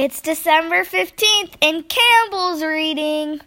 [0.00, 3.40] It's December 15th and Campbell's reading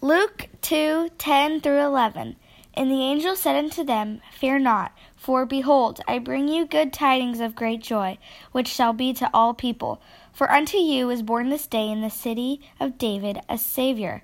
[0.00, 2.36] Luke 2 10 through 11.
[2.72, 7.40] And the angel said unto them, Fear not, for behold, I bring you good tidings
[7.40, 8.16] of great joy,
[8.52, 10.00] which shall be to all people.
[10.32, 14.22] For unto you is born this day in the city of David a Savior,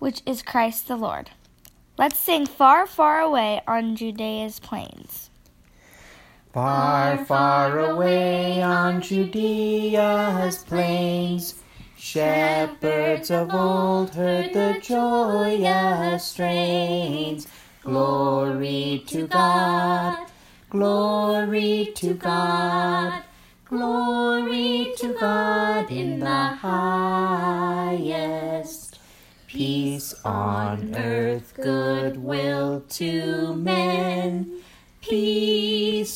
[0.00, 1.30] which is Christ the Lord.
[1.96, 5.30] Let's sing Far, Far Away on Judea's plains.
[6.52, 11.54] Far, far away on Judea's plains,
[11.96, 17.48] shepherds of old heard the joyous strains.
[17.82, 20.26] Glory to God,
[20.68, 23.22] glory to God,
[23.64, 28.18] glory to God in the highest.
[29.46, 34.58] Peace on earth, goodwill to men.
[35.00, 35.51] Peace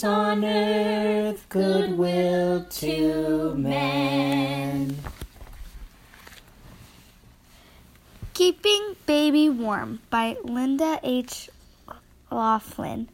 [0.07, 4.97] on earth, goodwill to men.
[8.33, 11.51] Keeping Baby Warm by Linda H.
[12.31, 13.09] Laughlin.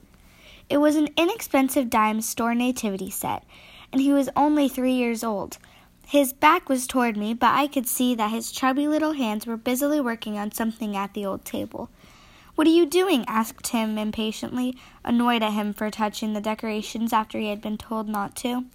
[0.69, 3.45] It was an inexpensive dime store nativity set,
[3.91, 5.59] and he was only three years old.
[6.07, 9.57] His back was toward me, but I could see that his chubby little hands were
[9.57, 11.89] busily working on something at the old table.
[12.55, 13.25] What are you doing?
[13.27, 18.09] asked Tim impatiently, annoyed at him for touching the decorations after he had been told
[18.09, 18.67] not to.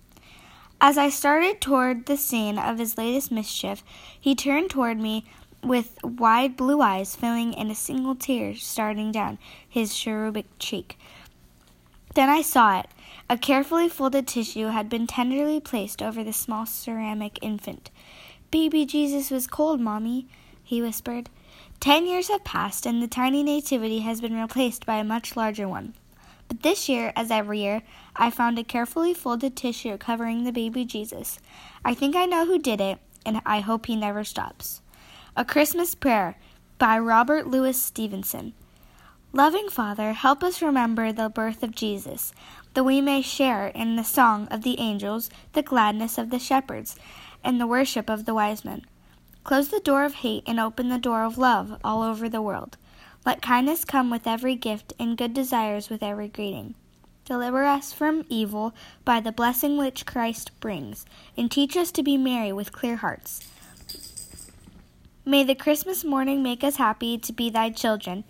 [0.82, 3.84] As I started toward the scene of his latest mischief,
[4.20, 5.26] he turned toward me
[5.64, 10.98] with wide blue eyes filling and a single tear starting down his cherubic cheek.
[12.16, 12.88] Then I saw it.
[13.30, 17.92] A carefully folded tissue had been tenderly placed over the small ceramic infant.
[18.50, 20.28] Baby Jesus was cold, Mommy,
[20.64, 21.30] he whispered.
[21.80, 25.68] Ten years have passed, and the tiny nativity has been replaced by a much larger
[25.68, 25.94] one.
[26.48, 27.84] But this year, as every year,
[28.16, 31.40] I found a carefully folded tissue covering the baby Jesus.
[31.86, 34.82] I think I know who did it, and I hope he never stops.
[35.36, 36.38] A Christmas Prayer
[36.78, 38.54] by Robert Louis Stevenson.
[39.34, 42.34] Loving Father, help us remember the birth of Jesus,
[42.74, 46.96] that we may share in the song of the angels, the gladness of the shepherds,
[47.44, 48.86] and the worship of the wise men.
[49.48, 52.76] Close the door of hate and open the door of love all over the world.
[53.26, 56.76] Let kindness come with every gift and good desires with every greeting.
[57.24, 58.76] Deliver us from evil
[59.06, 61.06] by the blessing which Christ brings,
[61.38, 63.50] and teach us to be merry with clear hearts.
[65.24, 68.26] May the Christmas morning make us happy to be thy children,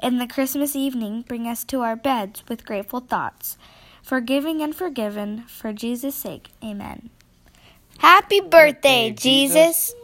[0.00, 3.58] and the Christmas evening bring us to our beds with grateful thoughts.
[4.02, 6.52] Forgiving and forgiven, for Jesus' sake.
[6.64, 7.10] Amen.
[7.98, 9.94] Happy birthday, Jesus.